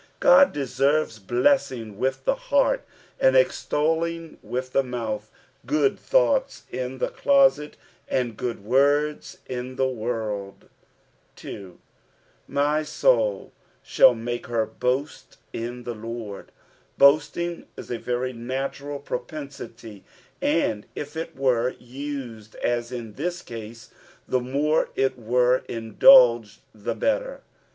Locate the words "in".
6.71-6.97, 9.45-9.75, 15.53-15.83, 22.91-23.13